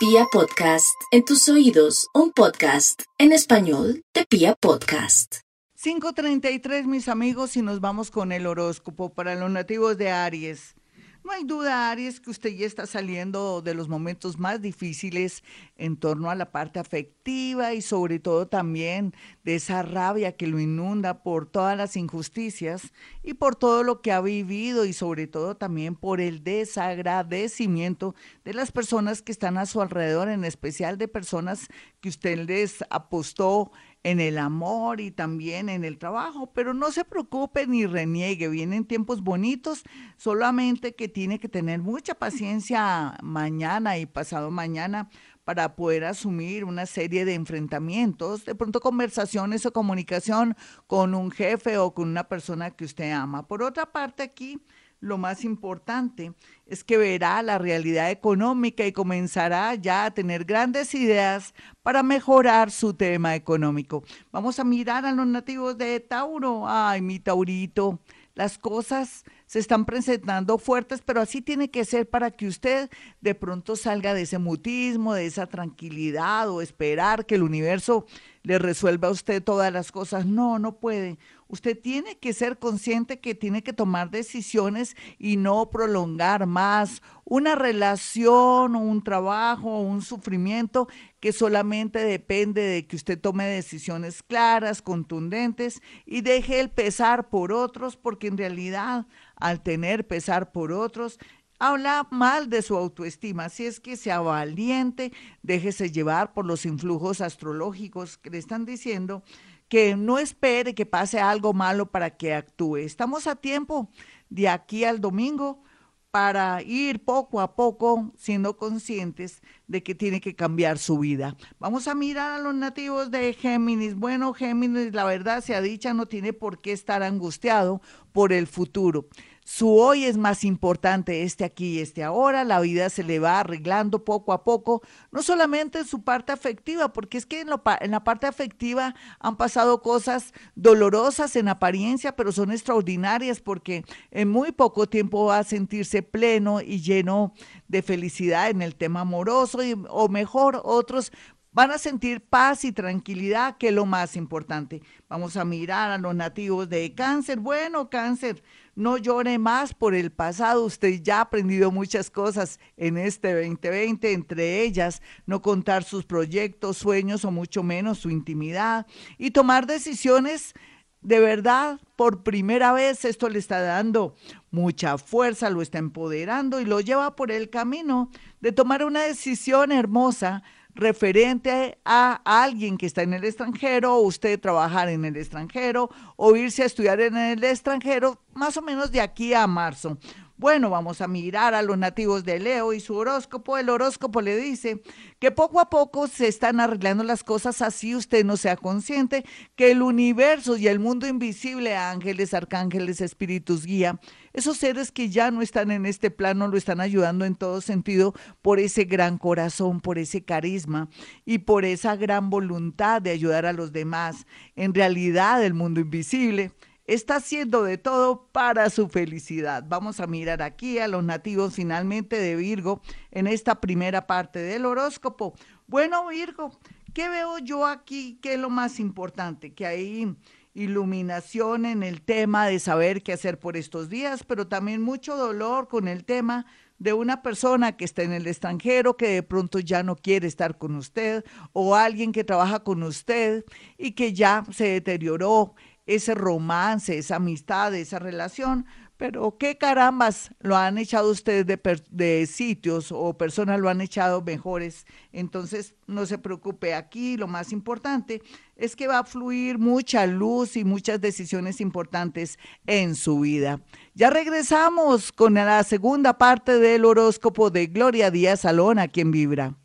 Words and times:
Pia 0.00 0.24
Podcast, 0.32 0.98
en 1.10 1.26
tus 1.26 1.46
oídos, 1.50 2.08
un 2.14 2.32
podcast 2.32 3.02
en 3.18 3.32
español 3.32 4.02
de 4.14 4.24
Pia 4.24 4.54
Podcast. 4.54 5.42
5.33 5.78 6.86
mis 6.86 7.06
amigos 7.06 7.54
y 7.58 7.60
nos 7.60 7.82
vamos 7.82 8.10
con 8.10 8.32
el 8.32 8.46
horóscopo 8.46 9.12
para 9.12 9.34
los 9.34 9.50
nativos 9.50 9.98
de 9.98 10.10
Aries. 10.10 10.74
No 11.22 11.32
hay 11.32 11.44
duda, 11.44 11.90
Aries, 11.90 12.18
que 12.18 12.30
usted 12.30 12.50
ya 12.50 12.66
está 12.66 12.86
saliendo 12.86 13.60
de 13.60 13.74
los 13.74 13.88
momentos 13.88 14.38
más 14.38 14.62
difíciles 14.62 15.44
en 15.76 15.98
torno 15.98 16.30
a 16.30 16.34
la 16.34 16.50
parte 16.50 16.78
afectiva 16.78 17.74
y 17.74 17.82
sobre 17.82 18.18
todo 18.18 18.48
también 18.48 19.14
de 19.44 19.56
esa 19.56 19.82
rabia 19.82 20.32
que 20.32 20.46
lo 20.46 20.58
inunda 20.58 21.22
por 21.22 21.46
todas 21.46 21.76
las 21.76 21.96
injusticias 21.96 22.92
y 23.22 23.34
por 23.34 23.54
todo 23.54 23.82
lo 23.82 24.00
que 24.00 24.12
ha 24.12 24.22
vivido 24.22 24.86
y 24.86 24.94
sobre 24.94 25.26
todo 25.26 25.56
también 25.56 25.94
por 25.94 26.22
el 26.22 26.42
desagradecimiento 26.42 28.14
de 28.44 28.54
las 28.54 28.72
personas 28.72 29.20
que 29.20 29.32
están 29.32 29.58
a 29.58 29.66
su 29.66 29.82
alrededor, 29.82 30.30
en 30.30 30.44
especial 30.44 30.96
de 30.96 31.06
personas 31.06 31.68
que 32.00 32.08
usted 32.08 32.38
les 32.46 32.82
apostó 32.88 33.72
en 34.02 34.20
el 34.20 34.38
amor 34.38 35.00
y 35.00 35.10
también 35.10 35.68
en 35.68 35.84
el 35.84 35.98
trabajo, 35.98 36.52
pero 36.52 36.72
no 36.72 36.90
se 36.90 37.04
preocupe 37.04 37.66
ni 37.66 37.86
reniegue, 37.86 38.48
vienen 38.48 38.86
tiempos 38.86 39.22
bonitos, 39.22 39.82
solamente 40.16 40.94
que 40.94 41.08
tiene 41.08 41.38
que 41.38 41.48
tener 41.48 41.80
mucha 41.80 42.14
paciencia 42.14 43.18
mañana 43.22 43.98
y 43.98 44.06
pasado 44.06 44.50
mañana 44.50 45.10
para 45.44 45.74
poder 45.74 46.04
asumir 46.04 46.64
una 46.64 46.86
serie 46.86 47.24
de 47.24 47.34
enfrentamientos, 47.34 48.44
de 48.44 48.54
pronto 48.54 48.80
conversaciones 48.80 49.66
o 49.66 49.72
comunicación 49.72 50.56
con 50.86 51.14
un 51.14 51.30
jefe 51.30 51.76
o 51.76 51.92
con 51.92 52.08
una 52.08 52.28
persona 52.28 52.70
que 52.70 52.84
usted 52.84 53.10
ama. 53.12 53.46
Por 53.46 53.62
otra 53.62 53.86
parte, 53.86 54.22
aquí 54.22 54.62
lo 55.00 55.18
más 55.18 55.44
importante 55.44 56.32
es 56.66 56.84
que 56.84 56.98
verá 56.98 57.42
la 57.42 57.58
realidad 57.58 58.10
económica 58.10 58.86
y 58.86 58.92
comenzará 58.92 59.74
ya 59.74 60.04
a 60.04 60.10
tener 60.10 60.44
grandes 60.44 60.94
ideas 60.94 61.54
para 61.82 62.02
mejorar 62.02 62.70
su 62.70 62.94
tema 62.94 63.34
económico. 63.34 64.04
Vamos 64.30 64.58
a 64.58 64.64
mirar 64.64 65.06
a 65.06 65.12
los 65.12 65.26
nativos 65.26 65.76
de 65.78 65.98
Tauro. 66.00 66.68
Ay, 66.68 67.00
mi 67.00 67.18
Taurito, 67.18 68.00
las 68.34 68.58
cosas 68.58 69.24
se 69.50 69.58
están 69.58 69.84
presentando 69.84 70.58
fuertes, 70.58 71.02
pero 71.04 71.20
así 71.20 71.42
tiene 71.42 71.72
que 71.72 71.84
ser 71.84 72.08
para 72.08 72.30
que 72.30 72.46
usted 72.46 72.88
de 73.20 73.34
pronto 73.34 73.74
salga 73.74 74.14
de 74.14 74.22
ese 74.22 74.38
mutismo, 74.38 75.12
de 75.12 75.26
esa 75.26 75.48
tranquilidad 75.48 76.48
o 76.48 76.62
esperar 76.62 77.26
que 77.26 77.34
el 77.34 77.42
universo 77.42 78.06
le 78.44 78.60
resuelva 78.60 79.08
a 79.08 79.10
usted 79.10 79.42
todas 79.42 79.72
las 79.72 79.90
cosas. 79.90 80.24
No, 80.24 80.60
no 80.60 80.78
puede. 80.78 81.18
Usted 81.48 81.76
tiene 81.76 82.16
que 82.16 82.32
ser 82.32 82.60
consciente 82.60 83.18
que 83.18 83.34
tiene 83.34 83.64
que 83.64 83.72
tomar 83.72 84.12
decisiones 84.12 84.96
y 85.18 85.36
no 85.36 85.68
prolongar 85.68 86.46
más 86.46 87.02
una 87.24 87.56
relación, 87.56 88.76
un 88.76 89.02
trabajo, 89.02 89.80
un 89.80 90.00
sufrimiento 90.00 90.86
que 91.18 91.32
solamente 91.32 91.98
depende 91.98 92.62
de 92.62 92.86
que 92.86 92.94
usted 92.94 93.20
tome 93.20 93.46
decisiones 93.46 94.22
claras, 94.22 94.80
contundentes 94.80 95.82
y 96.06 96.20
deje 96.20 96.60
el 96.60 96.70
pesar 96.70 97.28
por 97.28 97.52
otros, 97.52 97.96
porque 97.96 98.28
en 98.28 98.38
realidad 98.38 99.06
al 99.40 99.62
tener 99.62 100.06
pesar 100.06 100.52
por 100.52 100.72
otros, 100.72 101.18
habla 101.58 102.06
mal 102.10 102.48
de 102.48 102.62
su 102.62 102.76
autoestima. 102.76 103.46
Así 103.46 103.66
es 103.66 103.80
que 103.80 103.96
sea 103.96 104.20
valiente, 104.20 105.12
déjese 105.42 105.90
llevar 105.90 106.32
por 106.32 106.46
los 106.46 106.66
influjos 106.66 107.20
astrológicos 107.20 108.18
que 108.18 108.30
le 108.30 108.38
están 108.38 108.64
diciendo 108.64 109.22
que 109.68 109.94
no 109.94 110.18
espere 110.18 110.74
que 110.74 110.84
pase 110.84 111.20
algo 111.20 111.52
malo 111.52 111.86
para 111.86 112.16
que 112.16 112.34
actúe. 112.34 112.78
Estamos 112.78 113.28
a 113.28 113.36
tiempo 113.36 113.88
de 114.28 114.48
aquí 114.48 114.84
al 114.84 115.00
domingo 115.00 115.62
para 116.10 116.60
ir 116.62 117.04
poco 117.04 117.40
a 117.40 117.54
poco 117.54 118.12
siendo 118.16 118.56
conscientes 118.56 119.42
de 119.68 119.82
que 119.84 119.94
tiene 119.94 120.20
que 120.20 120.34
cambiar 120.34 120.78
su 120.78 120.98
vida. 120.98 121.36
Vamos 121.60 121.86
a 121.86 121.94
mirar 121.94 122.32
a 122.32 122.42
los 122.42 122.54
nativos 122.54 123.12
de 123.12 123.32
Géminis. 123.32 123.94
Bueno, 123.94 124.32
Géminis, 124.34 124.92
la 124.92 125.04
verdad 125.04 125.40
sea 125.40 125.60
dicha, 125.60 125.94
no 125.94 126.06
tiene 126.06 126.32
por 126.32 126.60
qué 126.60 126.72
estar 126.72 127.04
angustiado 127.04 127.80
por 128.12 128.32
el 128.32 128.48
futuro. 128.48 129.08
Su 129.44 129.74
hoy 129.76 130.04
es 130.04 130.16
más 130.16 130.44
importante, 130.44 131.22
este 131.22 131.44
aquí 131.44 131.78
y 131.78 131.80
este 131.80 132.04
ahora. 132.04 132.44
La 132.44 132.60
vida 132.60 132.88
se 132.88 133.02
le 133.02 133.18
va 133.18 133.40
arreglando 133.40 134.04
poco 134.04 134.32
a 134.32 134.44
poco, 134.44 134.82
no 135.10 135.22
solamente 135.22 135.80
en 135.80 135.86
su 135.86 136.02
parte 136.02 136.32
afectiva, 136.32 136.92
porque 136.92 137.18
es 137.18 137.26
que 137.26 137.40
en, 137.40 137.48
en 137.80 137.90
la 137.90 138.04
parte 138.04 138.26
afectiva 138.26 138.94
han 139.18 139.36
pasado 139.36 139.82
cosas 139.82 140.32
dolorosas 140.54 141.34
en 141.36 141.48
apariencia, 141.48 142.14
pero 142.14 142.32
son 142.32 142.52
extraordinarias 142.52 143.40
porque 143.40 143.84
en 144.10 144.28
muy 144.28 144.52
poco 144.52 144.88
tiempo 144.88 145.26
va 145.26 145.38
a 145.38 145.44
sentirse 145.44 146.02
pleno 146.02 146.60
y 146.60 146.80
lleno 146.80 147.32
de 147.66 147.82
felicidad 147.82 148.50
en 148.50 148.62
el 148.62 148.76
tema 148.76 149.00
amoroso, 149.00 149.62
y, 149.64 149.74
o 149.88 150.08
mejor, 150.08 150.60
otros 150.64 151.12
van 151.52 151.70
a 151.72 151.78
sentir 151.78 152.20
paz 152.20 152.64
y 152.64 152.72
tranquilidad, 152.72 153.56
que 153.56 153.68
es 153.68 153.74
lo 153.74 153.86
más 153.86 154.16
importante. 154.16 154.82
Vamos 155.08 155.36
a 155.36 155.44
mirar 155.44 155.90
a 155.90 155.98
los 155.98 156.14
nativos 156.14 156.68
de 156.68 156.94
cáncer. 156.94 157.40
Bueno, 157.40 157.90
cáncer, 157.90 158.42
no 158.80 158.96
llore 158.96 159.38
más 159.38 159.74
por 159.74 159.94
el 159.94 160.10
pasado. 160.10 160.64
Usted 160.64 161.02
ya 161.02 161.18
ha 161.18 161.20
aprendido 161.22 161.70
muchas 161.70 162.10
cosas 162.10 162.58
en 162.76 162.96
este 162.96 163.34
2020, 163.34 164.12
entre 164.12 164.62
ellas 164.62 165.02
no 165.26 165.42
contar 165.42 165.84
sus 165.84 166.04
proyectos, 166.04 166.78
sueños 166.78 167.24
o 167.24 167.30
mucho 167.30 167.62
menos 167.62 167.98
su 167.98 168.10
intimidad 168.10 168.86
y 169.18 169.30
tomar 169.30 169.66
decisiones 169.66 170.54
de 171.02 171.18
verdad, 171.18 171.80
por 171.96 172.22
primera 172.22 172.72
vez 172.72 173.06
esto 173.06 173.30
le 173.30 173.38
está 173.38 173.60
dando 173.62 174.14
mucha 174.50 174.98
fuerza, 174.98 175.48
lo 175.48 175.62
está 175.62 175.78
empoderando 175.78 176.60
y 176.60 176.66
lo 176.66 176.80
lleva 176.80 177.16
por 177.16 177.30
el 177.30 177.48
camino 177.48 178.10
de 178.40 178.52
tomar 178.52 178.84
una 178.84 179.02
decisión 179.02 179.72
hermosa 179.72 180.42
referente 180.74 181.78
a 181.84 182.20
alguien 182.24 182.78
que 182.78 182.86
está 182.86 183.02
en 183.02 183.14
el 183.14 183.24
extranjero, 183.24 183.96
o 183.96 184.00
usted 184.00 184.40
trabajar 184.40 184.88
en 184.88 185.04
el 185.04 185.16
extranjero, 185.16 185.90
o 186.16 186.36
irse 186.36 186.62
a 186.62 186.66
estudiar 186.66 187.00
en 187.00 187.16
el 187.16 187.42
extranjero, 187.44 188.20
más 188.34 188.56
o 188.56 188.62
menos 188.62 188.90
de 188.90 189.00
aquí 189.00 189.34
a 189.34 189.46
marzo. 189.46 189.98
Bueno, 190.40 190.70
vamos 190.70 191.02
a 191.02 191.06
mirar 191.06 191.52
a 191.52 191.60
los 191.60 191.76
nativos 191.76 192.24
de 192.24 192.38
Leo 192.38 192.72
y 192.72 192.80
su 192.80 192.96
horóscopo. 192.96 193.58
El 193.58 193.68
horóscopo 193.68 194.22
le 194.22 194.38
dice 194.38 194.80
que 195.18 195.30
poco 195.30 195.60
a 195.60 195.68
poco 195.68 196.08
se 196.08 196.28
están 196.28 196.60
arreglando 196.60 197.04
las 197.04 197.22
cosas 197.22 197.60
así 197.60 197.94
usted 197.94 198.24
no 198.24 198.38
sea 198.38 198.56
consciente 198.56 199.26
que 199.54 199.70
el 199.70 199.82
universo 199.82 200.56
y 200.56 200.66
el 200.66 200.78
mundo 200.78 201.06
invisible, 201.06 201.76
ángeles, 201.76 202.32
arcángeles, 202.32 203.02
espíritus 203.02 203.66
guía, 203.66 204.00
esos 204.32 204.56
seres 204.56 204.90
que 204.90 205.10
ya 205.10 205.30
no 205.30 205.42
están 205.42 205.70
en 205.70 205.84
este 205.84 206.10
plano 206.10 206.48
lo 206.48 206.56
están 206.56 206.80
ayudando 206.80 207.26
en 207.26 207.34
todo 207.34 207.60
sentido 207.60 208.14
por 208.40 208.60
ese 208.60 208.84
gran 208.84 209.18
corazón, 209.18 209.82
por 209.82 209.98
ese 209.98 210.24
carisma 210.24 210.88
y 211.26 211.40
por 211.40 211.66
esa 211.66 211.96
gran 211.96 212.30
voluntad 212.30 213.02
de 213.02 213.10
ayudar 213.10 213.44
a 213.44 213.52
los 213.52 213.72
demás. 213.72 214.26
En 214.56 214.72
realidad, 214.72 215.44
el 215.44 215.52
mundo 215.52 215.80
invisible 215.80 216.52
está 216.94 217.16
haciendo 217.16 217.62
de 217.62 217.78
todo 217.78 218.26
para 218.32 218.68
su 218.68 218.88
felicidad. 218.88 219.64
Vamos 219.68 220.00
a 220.00 220.08
mirar 220.08 220.42
aquí 220.42 220.80
a 220.80 220.88
los 220.88 221.04
nativos 221.04 221.54
finalmente 221.54 222.18
de 222.18 222.34
Virgo 222.34 222.82
en 223.12 223.28
esta 223.28 223.60
primera 223.60 224.08
parte 224.08 224.40
del 224.40 224.66
horóscopo. 224.66 225.34
Bueno, 225.68 226.08
Virgo, 226.08 226.50
¿qué 226.92 227.08
veo 227.08 227.38
yo 227.38 227.64
aquí? 227.64 228.18
¿Qué 228.20 228.34
es 228.34 228.40
lo 228.40 228.50
más 228.50 228.80
importante? 228.80 229.54
Que 229.54 229.66
hay 229.66 230.16
iluminación 230.52 231.64
en 231.64 231.84
el 231.84 232.02
tema 232.02 232.48
de 232.48 232.58
saber 232.58 233.04
qué 233.04 233.12
hacer 233.12 233.38
por 233.38 233.56
estos 233.56 233.88
días, 233.88 234.24
pero 234.24 234.48
también 234.48 234.82
mucho 234.82 235.16
dolor 235.16 235.68
con 235.68 235.86
el 235.86 236.04
tema 236.04 236.44
de 236.80 236.92
una 236.94 237.22
persona 237.22 237.76
que 237.76 237.84
está 237.84 238.02
en 238.02 238.12
el 238.12 238.26
extranjero, 238.26 238.96
que 238.96 239.08
de 239.08 239.22
pronto 239.22 239.60
ya 239.60 239.82
no 239.82 239.94
quiere 239.94 240.26
estar 240.26 240.58
con 240.58 240.74
usted, 240.74 241.24
o 241.52 241.76
alguien 241.76 242.10
que 242.10 242.24
trabaja 242.24 242.64
con 242.64 242.82
usted 242.82 243.44
y 243.78 243.92
que 243.92 244.12
ya 244.12 244.44
se 244.50 244.64
deterioró 244.64 245.54
ese 245.94 246.14
romance, 246.14 246.96
esa 246.96 247.16
amistad, 247.16 247.74
esa 247.74 247.98
relación, 247.98 248.64
pero 248.96 249.38
qué 249.38 249.56
carambas 249.56 250.30
lo 250.40 250.56
han 250.56 250.78
echado 250.78 251.10
ustedes 251.10 251.46
de, 251.46 251.58
de, 251.90 252.26
sitios 252.26 252.92
o 252.92 253.16
personas 253.16 253.58
lo 253.58 253.68
han 253.68 253.80
echado 253.80 254.22
mejores. 254.22 254.86
Entonces, 255.10 255.74
no 255.86 256.06
se 256.06 256.18
preocupe 256.18 256.74
aquí, 256.74 257.16
lo 257.16 257.26
más 257.26 257.50
importante 257.50 258.22
es 258.56 258.76
que 258.76 258.86
va 258.86 258.98
a 259.00 259.04
fluir 259.04 259.58
mucha 259.58 260.06
luz 260.06 260.56
y 260.56 260.64
muchas 260.64 261.00
decisiones 261.00 261.60
importantes 261.60 262.38
en 262.66 262.94
su 262.94 263.20
vida. 263.20 263.60
Ya 263.94 264.10
regresamos 264.10 265.10
con 265.10 265.34
la 265.34 265.64
segunda 265.64 266.18
parte 266.18 266.58
del 266.58 266.84
horóscopo 266.84 267.50
de 267.50 267.66
Gloria 267.66 268.10
Díaz 268.10 268.40
Salón, 268.42 268.78
a 268.78 268.86
quien 268.86 269.10
vibra. 269.10 269.56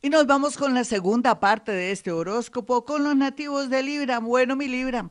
Y 0.00 0.10
nos 0.10 0.26
vamos 0.26 0.56
con 0.56 0.74
la 0.74 0.84
segunda 0.84 1.40
parte 1.40 1.72
de 1.72 1.92
este 1.92 2.12
horóscopo 2.12 2.84
con 2.84 3.04
los 3.04 3.16
nativos 3.16 3.70
de 3.70 3.82
Libra. 3.82 4.18
Bueno, 4.18 4.56
mi 4.56 4.68
Libra, 4.68 5.10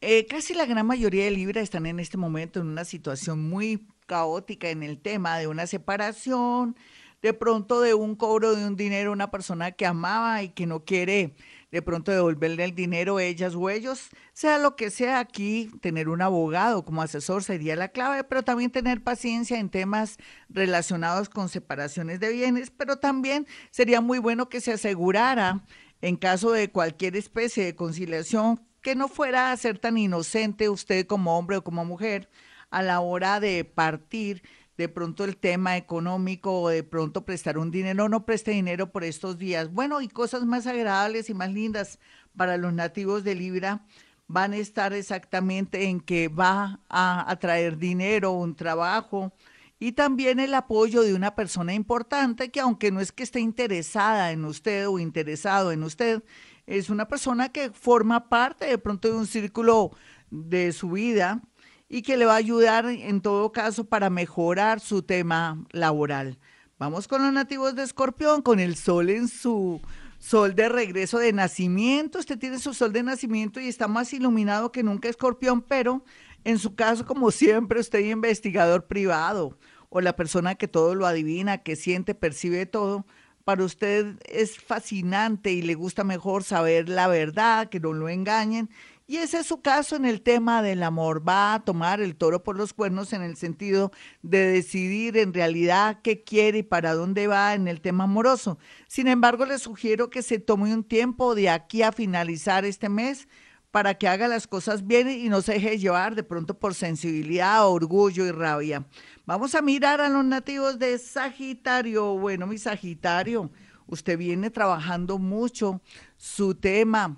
eh, 0.00 0.26
casi 0.26 0.54
la 0.54 0.66
gran 0.66 0.86
mayoría 0.86 1.24
de 1.24 1.30
Libra 1.30 1.60
están 1.60 1.86
en 1.86 2.00
este 2.00 2.16
momento 2.16 2.60
en 2.60 2.68
una 2.68 2.84
situación 2.84 3.48
muy 3.48 3.86
caótica 4.06 4.70
en 4.70 4.82
el 4.82 4.98
tema 4.98 5.38
de 5.38 5.46
una 5.46 5.66
separación, 5.66 6.76
de 7.22 7.34
pronto 7.34 7.80
de 7.80 7.94
un 7.94 8.14
cobro 8.14 8.54
de 8.54 8.64
un 8.64 8.76
dinero 8.76 9.12
una 9.12 9.30
persona 9.30 9.72
que 9.72 9.86
amaba 9.86 10.42
y 10.42 10.50
que 10.50 10.66
no 10.66 10.84
quiere 10.84 11.34
de 11.70 11.82
pronto 11.82 12.12
devolverle 12.12 12.64
el 12.64 12.74
dinero 12.74 13.20
ellas 13.20 13.54
o 13.54 13.68
ellos, 13.68 14.08
sea 14.32 14.58
lo 14.58 14.76
que 14.76 14.90
sea 14.90 15.18
aquí, 15.18 15.70
tener 15.80 16.08
un 16.08 16.22
abogado 16.22 16.84
como 16.84 17.02
asesor 17.02 17.44
sería 17.44 17.76
la 17.76 17.88
clave, 17.88 18.24
pero 18.24 18.42
también 18.42 18.70
tener 18.70 19.02
paciencia 19.02 19.58
en 19.58 19.68
temas 19.68 20.16
relacionados 20.48 21.28
con 21.28 21.48
separaciones 21.48 22.20
de 22.20 22.32
bienes, 22.32 22.70
pero 22.70 22.96
también 22.96 23.46
sería 23.70 24.00
muy 24.00 24.18
bueno 24.18 24.48
que 24.48 24.60
se 24.60 24.72
asegurara 24.72 25.64
en 26.00 26.16
caso 26.16 26.52
de 26.52 26.70
cualquier 26.70 27.16
especie 27.16 27.64
de 27.64 27.74
conciliación 27.74 28.60
que 28.80 28.94
no 28.94 29.08
fuera 29.08 29.52
a 29.52 29.56
ser 29.56 29.78
tan 29.78 29.98
inocente 29.98 30.68
usted 30.68 31.06
como 31.06 31.38
hombre 31.38 31.58
o 31.58 31.64
como 31.64 31.84
mujer 31.84 32.30
a 32.70 32.82
la 32.82 33.00
hora 33.00 33.40
de 33.40 33.64
partir 33.64 34.42
de 34.78 34.88
pronto 34.88 35.24
el 35.24 35.36
tema 35.36 35.76
económico 35.76 36.62
o 36.62 36.68
de 36.68 36.84
pronto 36.84 37.24
prestar 37.24 37.58
un 37.58 37.72
dinero, 37.72 38.08
no 38.08 38.24
preste 38.24 38.52
dinero 38.52 38.92
por 38.92 39.02
estos 39.02 39.36
días. 39.36 39.72
Bueno, 39.72 40.00
y 40.00 40.08
cosas 40.08 40.46
más 40.46 40.68
agradables 40.68 41.28
y 41.28 41.34
más 41.34 41.52
lindas 41.52 41.98
para 42.36 42.56
los 42.56 42.72
nativos 42.72 43.24
de 43.24 43.34
Libra 43.34 43.84
van 44.28 44.52
a 44.52 44.58
estar 44.58 44.92
exactamente 44.92 45.88
en 45.88 46.00
que 46.00 46.28
va 46.28 46.80
a 46.88 47.28
atraer 47.28 47.76
dinero, 47.76 48.32
un 48.32 48.54
trabajo 48.54 49.32
y 49.80 49.92
también 49.92 50.38
el 50.38 50.54
apoyo 50.54 51.02
de 51.02 51.14
una 51.14 51.34
persona 51.34 51.74
importante 51.74 52.50
que 52.50 52.60
aunque 52.60 52.92
no 52.92 53.00
es 53.00 53.10
que 53.10 53.24
esté 53.24 53.40
interesada 53.40 54.30
en 54.30 54.44
usted 54.44 54.88
o 54.88 55.00
interesado 55.00 55.72
en 55.72 55.82
usted, 55.82 56.22
es 56.66 56.88
una 56.88 57.08
persona 57.08 57.48
que 57.48 57.70
forma 57.70 58.28
parte 58.28 58.66
de 58.66 58.78
pronto 58.78 59.08
de 59.08 59.14
un 59.14 59.26
círculo 59.26 59.90
de 60.30 60.72
su 60.72 60.92
vida 60.92 61.42
y 61.88 62.02
que 62.02 62.16
le 62.16 62.26
va 62.26 62.34
a 62.34 62.36
ayudar 62.36 62.86
en 62.86 63.20
todo 63.20 63.50
caso 63.52 63.84
para 63.84 64.10
mejorar 64.10 64.80
su 64.80 65.02
tema 65.02 65.64
laboral. 65.70 66.38
Vamos 66.78 67.08
con 67.08 67.22
los 67.22 67.32
nativos 67.32 67.74
de 67.74 67.82
Escorpión, 67.82 68.42
con 68.42 68.60
el 68.60 68.76
sol 68.76 69.10
en 69.10 69.28
su 69.28 69.80
sol 70.18 70.54
de 70.54 70.68
regreso 70.68 71.18
de 71.18 71.32
nacimiento. 71.32 72.18
Usted 72.18 72.38
tiene 72.38 72.58
su 72.58 72.74
sol 72.74 72.92
de 72.92 73.02
nacimiento 73.02 73.58
y 73.60 73.68
está 73.68 73.88
más 73.88 74.12
iluminado 74.12 74.70
que 74.70 74.82
nunca 74.82 75.08
Escorpión, 75.08 75.62
pero 75.62 76.04
en 76.44 76.58
su 76.58 76.74
caso, 76.74 77.06
como 77.06 77.30
siempre, 77.30 77.80
usted 77.80 78.00
es 78.00 78.12
investigador 78.12 78.86
privado 78.86 79.58
o 79.88 80.00
la 80.00 80.14
persona 80.14 80.54
que 80.54 80.68
todo 80.68 80.94
lo 80.94 81.06
adivina, 81.06 81.58
que 81.58 81.74
siente, 81.74 82.14
percibe 82.14 82.66
todo. 82.66 83.06
Para 83.44 83.64
usted 83.64 84.16
es 84.26 84.58
fascinante 84.58 85.52
y 85.52 85.62
le 85.62 85.74
gusta 85.74 86.04
mejor 86.04 86.44
saber 86.44 86.88
la 86.90 87.08
verdad, 87.08 87.70
que 87.70 87.80
no 87.80 87.94
lo 87.94 88.10
engañen 88.10 88.68
y 89.10 89.16
ese 89.16 89.38
es 89.38 89.46
su 89.46 89.62
caso 89.62 89.96
en 89.96 90.04
el 90.04 90.20
tema 90.20 90.60
del 90.60 90.82
amor. 90.82 91.26
Va 91.26 91.54
a 91.54 91.64
tomar 91.64 92.02
el 92.02 92.14
toro 92.14 92.42
por 92.42 92.58
los 92.58 92.74
cuernos 92.74 93.14
en 93.14 93.22
el 93.22 93.38
sentido 93.38 93.90
de 94.20 94.46
decidir 94.46 95.16
en 95.16 95.32
realidad 95.32 96.00
qué 96.02 96.22
quiere 96.22 96.58
y 96.58 96.62
para 96.62 96.92
dónde 96.92 97.26
va 97.26 97.54
en 97.54 97.68
el 97.68 97.80
tema 97.80 98.04
amoroso. 98.04 98.58
Sin 98.86 99.08
embargo, 99.08 99.46
le 99.46 99.58
sugiero 99.58 100.10
que 100.10 100.20
se 100.20 100.38
tome 100.38 100.74
un 100.74 100.84
tiempo 100.84 101.34
de 101.34 101.48
aquí 101.48 101.82
a 101.82 101.90
finalizar 101.90 102.66
este 102.66 102.90
mes 102.90 103.28
para 103.70 103.94
que 103.94 104.08
haga 104.08 104.28
las 104.28 104.46
cosas 104.46 104.86
bien 104.86 105.08
y 105.08 105.30
no 105.30 105.40
se 105.40 105.54
deje 105.54 105.78
llevar 105.78 106.14
de 106.14 106.22
pronto 106.22 106.58
por 106.58 106.74
sensibilidad, 106.74 107.66
orgullo 107.66 108.26
y 108.26 108.30
rabia. 108.30 108.84
Vamos 109.24 109.54
a 109.54 109.62
mirar 109.62 110.02
a 110.02 110.10
los 110.10 110.24
nativos 110.26 110.78
de 110.78 110.98
Sagitario. 110.98 112.18
Bueno, 112.18 112.46
mi 112.46 112.58
Sagitario, 112.58 113.50
usted 113.86 114.18
viene 114.18 114.50
trabajando 114.50 115.18
mucho 115.18 115.80
su 116.18 116.54
tema 116.54 117.16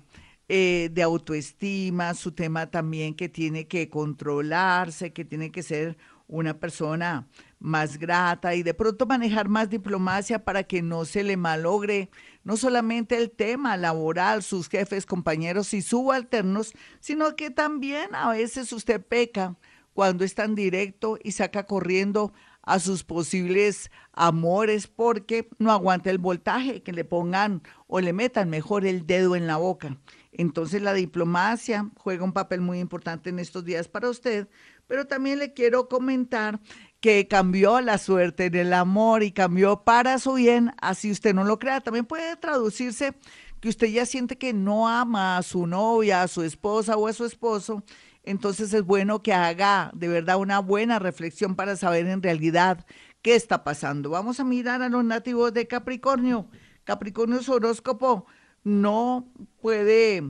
eh, 0.53 0.89
de 0.91 1.01
autoestima, 1.01 2.13
su 2.13 2.33
tema 2.33 2.69
también 2.69 3.15
que 3.15 3.29
tiene 3.29 3.67
que 3.69 3.87
controlarse, 3.87 5.13
que 5.13 5.23
tiene 5.23 5.49
que 5.49 5.63
ser 5.63 5.97
una 6.27 6.59
persona 6.59 7.25
más 7.59 7.97
grata 7.97 8.53
y 8.53 8.61
de 8.61 8.73
pronto 8.73 9.05
manejar 9.05 9.47
más 9.47 9.69
diplomacia 9.69 10.43
para 10.43 10.63
que 10.63 10.81
no 10.81 11.05
se 11.05 11.23
le 11.23 11.37
malogre 11.37 12.09
no 12.43 12.57
solamente 12.57 13.15
el 13.15 13.31
tema 13.31 13.77
laboral, 13.77 14.43
sus 14.43 14.67
jefes, 14.67 15.05
compañeros 15.05 15.73
y 15.73 15.81
subalternos, 15.81 16.73
sino 16.99 17.37
que 17.37 17.49
también 17.49 18.13
a 18.13 18.31
veces 18.31 18.73
usted 18.73 19.01
peca 19.01 19.55
cuando 19.93 20.25
es 20.25 20.35
tan 20.35 20.53
directo 20.53 21.17
y 21.23 21.31
saca 21.31 21.65
corriendo 21.65 22.33
a 22.63 22.79
sus 22.79 23.03
posibles 23.03 23.91
amores 24.13 24.87
porque 24.87 25.49
no 25.57 25.71
aguanta 25.71 26.09
el 26.09 26.17
voltaje, 26.17 26.83
que 26.83 26.93
le 26.93 27.03
pongan 27.03 27.63
o 27.87 27.99
le 27.99 28.13
metan 28.13 28.49
mejor 28.49 28.85
el 28.85 29.05
dedo 29.07 29.35
en 29.35 29.47
la 29.47 29.57
boca. 29.57 29.97
Entonces 30.31 30.81
la 30.81 30.93
diplomacia 30.93 31.89
juega 31.97 32.23
un 32.23 32.33
papel 32.33 32.61
muy 32.61 32.79
importante 32.79 33.29
en 33.29 33.39
estos 33.39 33.65
días 33.65 33.87
para 33.87 34.09
usted, 34.09 34.47
pero 34.87 35.05
también 35.05 35.39
le 35.39 35.53
quiero 35.53 35.89
comentar 35.89 36.59
que 36.99 37.27
cambió 37.27 37.81
la 37.81 37.97
suerte 37.97 38.45
en 38.45 38.55
el 38.55 38.73
amor 38.73 39.23
y 39.23 39.31
cambió 39.31 39.83
para 39.83 40.19
su 40.19 40.33
bien, 40.33 40.71
así 40.81 41.11
usted 41.11 41.33
no 41.33 41.43
lo 41.43 41.59
crea. 41.59 41.81
También 41.81 42.05
puede 42.05 42.35
traducirse 42.37 43.13
que 43.59 43.69
usted 43.69 43.87
ya 43.87 44.05
siente 44.05 44.37
que 44.37 44.53
no 44.53 44.87
ama 44.87 45.37
a 45.37 45.43
su 45.43 45.67
novia, 45.67 46.23
a 46.23 46.27
su 46.27 46.43
esposa 46.43 46.97
o 46.97 47.07
a 47.07 47.13
su 47.13 47.25
esposo, 47.25 47.83
entonces 48.23 48.73
es 48.73 48.83
bueno 48.83 49.23
que 49.23 49.33
haga 49.33 49.91
de 49.93 50.07
verdad 50.07 50.37
una 50.37 50.59
buena 50.59 50.99
reflexión 50.99 51.55
para 51.55 51.75
saber 51.75 52.07
en 52.07 52.21
realidad 52.21 52.85
qué 53.21 53.35
está 53.35 53.63
pasando. 53.63 54.09
Vamos 54.09 54.39
a 54.39 54.43
mirar 54.43 54.81
a 54.81 54.89
los 54.89 55.03
nativos 55.03 55.53
de 55.53 55.67
Capricornio. 55.67 56.47
Capricornio 56.83 57.41
su 57.41 57.53
horóscopo 57.53 58.25
no 58.63 59.27
puede, 59.61 60.23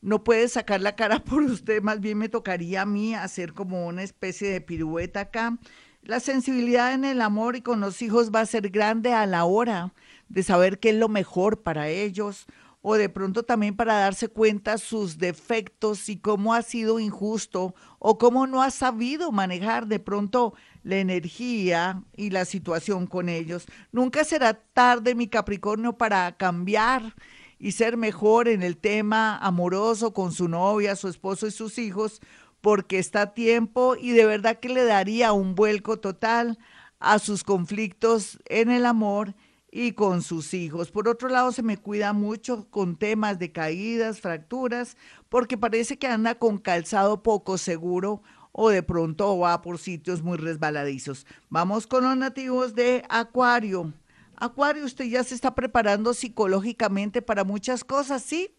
no 0.00 0.24
puede 0.24 0.48
sacar 0.48 0.80
la 0.80 0.94
cara 0.94 1.18
por 1.24 1.42
usted, 1.42 1.82
más 1.82 2.00
bien 2.00 2.18
me 2.18 2.28
tocaría 2.28 2.82
a 2.82 2.86
mí 2.86 3.14
hacer 3.14 3.54
como 3.54 3.86
una 3.86 4.02
especie 4.02 4.50
de 4.50 4.60
pirueta 4.60 5.20
acá. 5.20 5.58
La 6.02 6.18
sensibilidad 6.18 6.94
en 6.94 7.04
el 7.04 7.20
amor 7.20 7.54
y 7.54 7.62
con 7.62 7.80
los 7.80 8.02
hijos 8.02 8.32
va 8.34 8.40
a 8.40 8.46
ser 8.46 8.70
grande 8.70 9.12
a 9.12 9.24
la 9.26 9.44
hora 9.44 9.94
de 10.28 10.42
saber 10.42 10.80
qué 10.80 10.90
es 10.90 10.96
lo 10.96 11.08
mejor 11.08 11.62
para 11.62 11.88
ellos 11.88 12.46
o 12.82 12.96
de 12.96 13.08
pronto 13.08 13.44
también 13.44 13.76
para 13.76 13.94
darse 13.94 14.28
cuenta 14.28 14.76
sus 14.76 15.18
defectos 15.18 16.08
y 16.08 16.16
cómo 16.16 16.52
ha 16.52 16.62
sido 16.62 16.98
injusto 16.98 17.74
o 18.00 18.18
cómo 18.18 18.46
no 18.48 18.60
ha 18.62 18.70
sabido 18.70 19.30
manejar 19.30 19.86
de 19.86 20.00
pronto 20.00 20.54
la 20.82 20.96
energía 20.96 22.02
y 22.16 22.30
la 22.30 22.44
situación 22.44 23.06
con 23.06 23.28
ellos. 23.28 23.66
Nunca 23.92 24.24
será 24.24 24.54
tarde, 24.54 25.14
mi 25.14 25.28
Capricornio, 25.28 25.96
para 25.96 26.36
cambiar 26.36 27.14
y 27.60 27.72
ser 27.72 27.96
mejor 27.96 28.48
en 28.48 28.64
el 28.64 28.76
tema 28.76 29.38
amoroso 29.38 30.12
con 30.12 30.32
su 30.32 30.48
novia, 30.48 30.96
su 30.96 31.06
esposo 31.06 31.46
y 31.46 31.52
sus 31.52 31.78
hijos, 31.78 32.20
porque 32.60 32.98
está 32.98 33.22
a 33.22 33.34
tiempo 33.34 33.94
y 33.96 34.10
de 34.10 34.24
verdad 34.24 34.58
que 34.58 34.68
le 34.68 34.84
daría 34.84 35.32
un 35.32 35.54
vuelco 35.54 35.98
total 36.00 36.58
a 36.98 37.20
sus 37.20 37.44
conflictos 37.44 38.40
en 38.46 38.70
el 38.70 38.86
amor 38.86 39.34
y 39.74 39.92
con 39.92 40.22
sus 40.22 40.52
hijos. 40.52 40.90
Por 40.90 41.08
otro 41.08 41.30
lado, 41.30 41.50
se 41.50 41.62
me 41.62 41.78
cuida 41.78 42.12
mucho 42.12 42.68
con 42.70 42.96
temas 42.96 43.38
de 43.38 43.50
caídas, 43.50 44.20
fracturas, 44.20 44.98
porque 45.30 45.56
parece 45.56 45.98
que 45.98 46.06
anda 46.06 46.34
con 46.34 46.58
calzado 46.58 47.22
poco 47.22 47.56
seguro 47.56 48.22
o 48.52 48.68
de 48.68 48.82
pronto 48.82 49.38
va 49.38 49.62
por 49.62 49.78
sitios 49.78 50.22
muy 50.22 50.36
resbaladizos. 50.36 51.26
Vamos 51.48 51.86
con 51.86 52.04
los 52.04 52.16
nativos 52.16 52.74
de 52.74 53.02
Acuario. 53.08 53.94
Acuario, 54.36 54.84
usted 54.84 55.06
ya 55.06 55.24
se 55.24 55.34
está 55.34 55.54
preparando 55.54 56.12
psicológicamente 56.12 57.22
para 57.22 57.42
muchas 57.42 57.82
cosas, 57.82 58.22
¿sí 58.22 58.54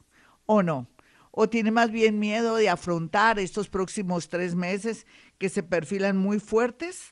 o 0.48 0.64
no? 0.64 0.88
¿O 1.30 1.48
tiene 1.48 1.70
más 1.70 1.92
bien 1.92 2.20
miedo 2.20 2.56
de 2.56 2.70
afrontar 2.70 3.38
estos 3.38 3.70
próximos 3.70 4.30
tres 4.30 4.56
meses 4.56 5.06
que 5.38 5.50
se 5.50 5.62
perfilan 5.62 6.18
muy 6.18 6.40
fuertes? 6.40 7.12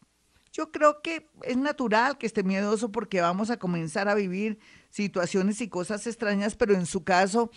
Yo 0.51 0.71
creo 0.71 1.01
que 1.01 1.29
es 1.43 1.57
natural 1.57 2.17
que 2.17 2.25
esté 2.25 2.43
miedoso 2.43 2.91
porque 2.91 3.21
vamos 3.21 3.49
a 3.49 3.57
comenzar 3.57 4.09
a 4.09 4.15
vivir 4.15 4.59
situaciones 4.89 5.61
y 5.61 5.69
cosas 5.69 6.05
extrañas, 6.07 6.55
pero 6.55 6.73
en 6.73 6.85
su 6.85 7.03
caso 7.03 7.51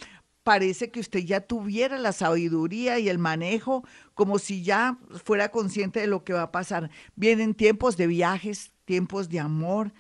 parece 0.45 0.91
que 0.91 1.01
usted 1.01 1.21
ya 1.21 1.41
tuviera 1.41 1.99
la 1.99 2.13
sabiduría 2.13 2.99
y 2.99 3.09
el 3.09 3.19
manejo 3.19 3.83
como 4.15 4.39
si 4.39 4.63
ya 4.63 4.99
fuera 5.25 5.51
consciente 5.51 6.01
de 6.01 6.07
lo 6.07 6.23
que 6.23 6.35
va 6.35 6.43
a 6.43 6.53
pasar. 6.53 6.91
Vienen 7.17 7.55
tiempos 7.55 7.97
de 7.97 8.07
viajes, 8.07 8.73
tiempos 8.85 9.29
de 9.29 9.41
amor, 9.41 9.93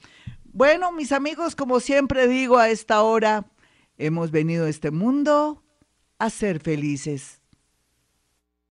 Bueno, 0.55 0.93
mis 0.93 1.11
amigos, 1.11 1.53
como 1.53 1.81
siempre 1.81 2.29
digo 2.29 2.57
a 2.57 2.69
esta 2.69 3.01
hora, 3.01 3.51
hemos 3.97 4.31
venido 4.31 4.67
a 4.67 4.69
este 4.69 4.89
mundo 4.89 5.65
a 6.17 6.29
ser 6.29 6.61
felices. 6.61 7.41